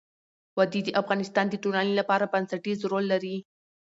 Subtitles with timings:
[0.57, 3.37] وادي د افغانستان د ټولنې لپاره بنسټيز رول لري.